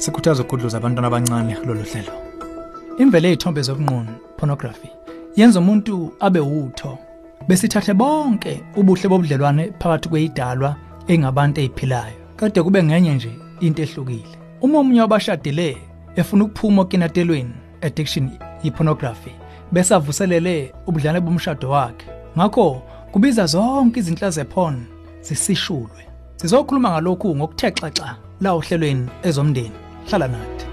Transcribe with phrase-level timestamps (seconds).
[0.00, 2.12] sikhuthaza ukudluza abantwana abancane kulolu hlelo.
[2.98, 4.88] Imvelo ey'thombe zobunqunu pornography
[5.36, 6.98] yenza umuntu abe wutho.
[7.48, 10.76] Besithathe bonke ubuhle bobudlelwane phakathi kweyidalwa
[11.08, 12.16] engabantu ey'philayo.
[12.36, 14.36] Kade kube ngenye nje into ehlukile.
[14.60, 15.76] Uma omunye wabashadile
[16.16, 18.30] efuna ukuphuma okinatelweni addiction
[18.62, 19.32] yi-pornography
[19.72, 22.06] bese avuselele ubudlane bomshado wakhe.
[22.36, 22.82] Ngakho
[23.12, 24.86] kubiza zonke izinhla zephon
[25.22, 26.02] zisishulwe.
[26.36, 29.89] Sizokhuluma ngalokhu ngokuthe xaxa la ohlelweni ezomndeni.
[30.08, 30.66] Nathi.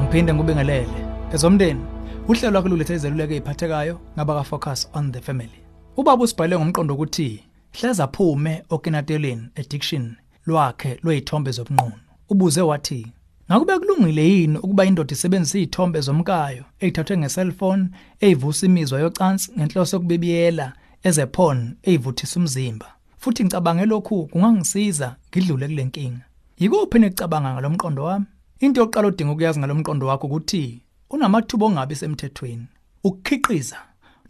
[0.00, 1.00] Ngiphinde ngubingelele
[1.34, 1.80] ezomndeni
[2.28, 5.60] uhlelo lwakho lulethe izeluleko eziphathekayo ngabaka focus on the family.
[5.96, 12.00] Ubaba usibhale ngomqondo ukuthi hleza phume okinateleni addiction lwakhe lwezithombe zobunqunu.
[12.28, 13.06] Ubuze wathi
[13.50, 17.84] ngakube kulungile yini ukuba indoda isebenzise izithombe zomkayo ezithathwe ngeselfone
[18.20, 22.86] ezivusa imizwa yocansi ngenhloso yokubibiyela ezephon ezivuthisa umzimba.
[23.18, 26.24] Futhi ngicabange lokhu kungangisiza ngidlule kule nkinga.
[26.58, 28.26] Yikuphi nicabanga ngalomqondo wami?
[28.60, 32.66] Into yokuqala odinga ukuyazi ngalomqondo wakho ukuthi unamathuba ongabi semthethweni.
[33.04, 33.78] Ukukhiqiza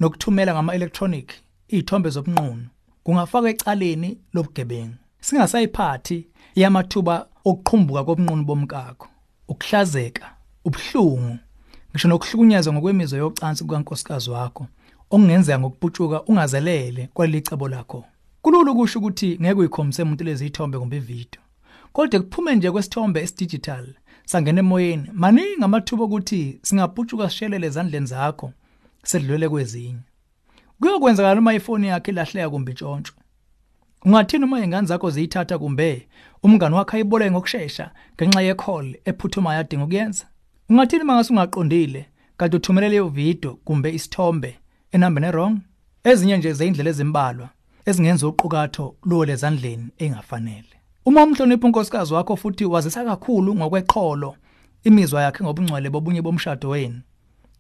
[0.00, 1.28] nokuthumela ngama-electronic
[1.69, 2.67] izithombe zobunqunu
[3.05, 4.95] kungafaka ecaleni lobugebengu.
[5.20, 9.08] Singasayiphathi yamathuba okuqhumbuka kobunqunu bomkakho.
[9.48, 10.27] Ukuhlazeka
[10.64, 11.39] ubuhlungu
[11.91, 14.67] ngisho nokuhlukunyezwa ngokwemizwa yocansi kukankosikazi wakho.
[15.11, 18.05] Okungenzeka ngokuputshuka ungazelele kwalelicebo lakho.
[18.42, 21.42] Kulula ukusho ukuthi ngeke uyikhombise umuntu lezi ithombe kumbe ividiyo.
[21.92, 23.86] Kodwa kuphume nje kwesithombe esidigital
[24.25, 28.52] sangena emoyeni maningi amathuba ukuthi singaputshuka sishelele ezandleni zakho
[29.02, 30.02] sedlulele kwezinye.
[30.80, 33.12] Kuyokwenzakala uma ifoni yakhe ilahleka kumbe intshontsho
[34.05, 36.08] ungathini uma ingane zakho ziyithatha kumbe
[36.42, 40.27] umngani wakhe ayiboleke ngokusheshsha ngenxa ye-call ephuthuma yadinga ukuyenza?
[40.69, 44.59] Ungathini mangase ungaqondile kanti uthumele leyo video kumbe isithombe
[44.92, 45.58] enambeni wrong
[46.05, 47.48] ezinye nje zeindlela ezimbalwa
[47.86, 50.74] ezingenza uqukatho luwo lezandleni engafanele.
[51.05, 54.36] Uma umhlonipha unkosikazi wakho futhi wazisa kakhulu ngokweqholo
[54.84, 57.00] imizwa yakhe ngobungcwele bobunye bomshado wenu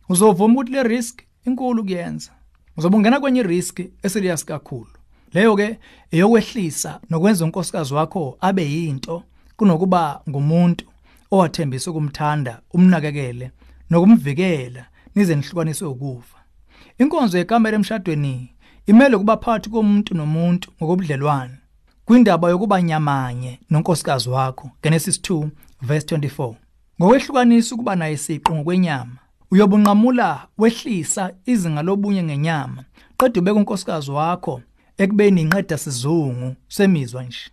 [0.08, 2.30] uzovuma ukuthi le risk inkulu kuyenza.
[2.76, 4.90] Uzobe ungena kwenye risk eserious kakhulu.
[5.32, 5.78] Leyo ke
[6.10, 9.22] eyokwehlisa nokwenza unkosikazi wakho abe yinto
[9.56, 10.84] kunokuba ngumuntu
[11.30, 13.50] owathembisa ukumthanda umnakekele
[13.90, 16.39] nokumvikela nize nihlukaniswe ukufa.
[16.98, 18.54] Inkonzo yekamera emshadweni
[18.86, 21.54] imele kuba phakathi komuntu nomuntu ngokobudlelwane
[22.04, 24.70] kwindaba yokuba nyamanye nonkosikazi wakho.
[24.82, 25.48] Genesis 2
[25.82, 26.54] verse 24
[27.00, 29.16] ngokwehlukanisa ukuba naye isiqo ngokwenyama
[29.50, 32.84] uyobunqamula wehlisa izinga lobunye ngenyama
[33.18, 34.60] qedwe ubeka unkosikazi wakho
[34.98, 37.50] ekubeni inqeda sizungu semizwa nje.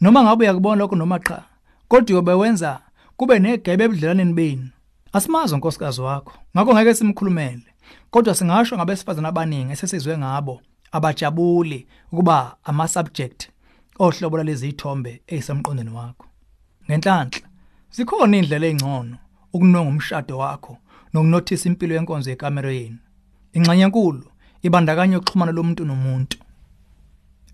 [0.00, 1.42] Noma ngabe uyakubona lokho noma cha
[1.88, 2.80] kodwa uyobe wenza
[3.16, 4.68] kube negebe ebudlelaneni benu.
[5.12, 6.32] Asimazi unkosikazi wakho.
[6.56, 7.62] Ngakho ngeke simkhulumele.
[8.10, 10.60] Kodwa singasho ngabesifazana abaningi esesizwe ngabo
[10.92, 13.48] abajabuli ukuba ama subject
[13.98, 16.26] ohlobo lalezi ithombe ezisemqondweni wakho.
[16.86, 17.48] Ngenhlanhla
[17.90, 19.16] zikhona indlela ezingcono
[19.52, 20.78] ukunonga umshado wakho
[21.12, 22.98] nokunothisa impilo yenkonzo yekamera yenu.
[23.52, 24.26] Ingxenye enkulu
[24.62, 26.38] ibandakanya ukuxhumana lomuntu nomuntu.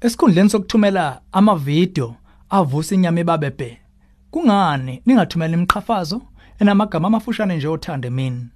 [0.00, 2.14] Esikhundleni sokuthumela amavidiyo
[2.50, 3.80] avusa inyama ebabebe
[4.30, 6.22] kungani ningathumela imiqhafazo?
[6.58, 8.46] Enamagama amafushane nje othande mina.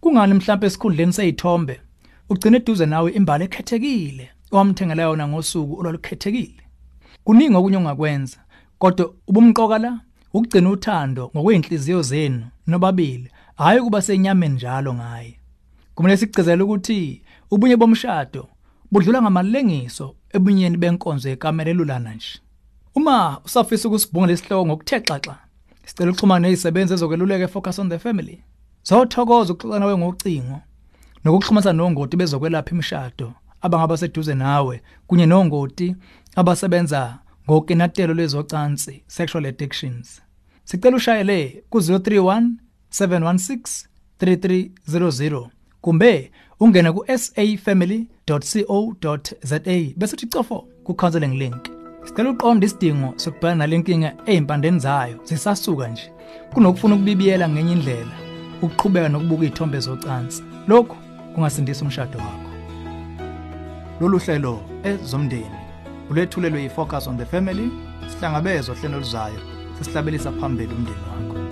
[0.00, 1.80] Kungani mhlawumbe esikhundleni seyithombe?
[2.30, 6.62] Ugcina eduze nawe imbali ekhethekile owamthengela yona ngosuku olwalukhethekile.
[7.24, 8.38] Kuningi okunye ongakwenza
[8.78, 10.00] kodwa ubumqoka la
[10.34, 15.38] ukugcina uthando ngokweinhliziyo zenu nobabili hayi kuba senyameni njalo ngaye.
[15.94, 18.48] Kumele sigcizele ukuthi ubunye bomshado
[18.90, 22.38] budlula ngamalengiso ebunyeni benkonzo yekamera elulana nje.
[22.94, 25.45] Uma usafisa ukusibhunga lesihloko ngokuthe xaxa
[25.86, 28.42] sicela ukuxhumana nezisebenzi ezokweluleka focus on the family
[28.88, 30.58] zothokoza ukuxoxa nawe ngocingo
[31.24, 33.28] nokuxhumana nongoti bezokwelapha imishado
[33.64, 35.96] abangaba seduze nawe kunye nongoti
[36.36, 40.22] abasebenza ngokinatelo lwezocansi sexual addictions.
[40.64, 42.50] Sicela ushayele ku-031
[42.90, 43.86] 716
[44.20, 45.48] 3300
[45.80, 46.30] kumbe
[46.60, 49.58] ungene ku-safamily.co.za
[49.96, 51.85] bese uthi cofo ku-counseling link.
[52.06, 55.16] Sicela uqonda isidingo sokubhekana nale nkinga ezimpandeni zayo.
[55.24, 56.12] Zisasuka nje.
[56.52, 58.16] Kunokufuna ukubibiyela ngenye indlela
[58.62, 60.42] ukuqhubeka nokubuka izithombe zocansi.
[60.68, 60.96] Lokhu
[61.34, 62.50] kungasindisa umshado wakho.
[64.00, 65.58] Lolu hlelo ezomndeni
[66.10, 67.70] ulethulelwe yi-focus on the family
[68.08, 69.40] sihlangabezwa hlelo luzayo
[69.78, 71.45] sisihlabelisa phambili umndeni wakho.